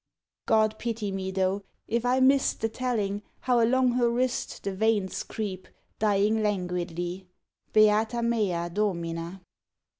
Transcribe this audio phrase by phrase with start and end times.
[0.47, 5.21] _God pity me though, if I miss'd The telling, how along her wrist The veins
[5.21, 5.67] creep,
[5.99, 7.27] dying languidly
[7.71, 9.41] _Beata mea Domina!